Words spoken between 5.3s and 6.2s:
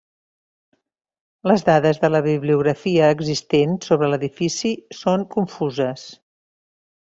confuses.